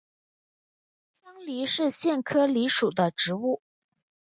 [1.11, 3.61] 香藜是苋科藜属的植物。